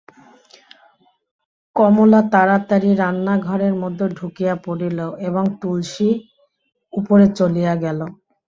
[1.75, 6.09] কমলা তাড়াতাড়ি রান্নাঘরের মধ্যে ঢুকিয়া পড়িল এবং তুলসী
[6.93, 7.99] উপরে চলিয়া গেল।